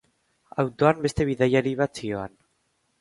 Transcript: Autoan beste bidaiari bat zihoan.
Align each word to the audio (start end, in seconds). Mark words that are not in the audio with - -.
Autoan 0.63 1.03
beste 1.07 1.27
bidaiari 1.31 1.75
bat 1.83 2.01
zihoan. 2.03 2.35